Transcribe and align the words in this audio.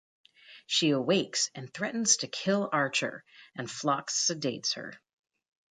She 0.65 0.89
awakes 0.89 1.51
and 1.53 1.71
threatens 1.71 2.17
to 2.17 2.27
kill 2.27 2.67
Archer, 2.73 3.23
and 3.55 3.69
Phlox 3.69 4.17
sedates 4.27 4.73
her. 4.73 4.99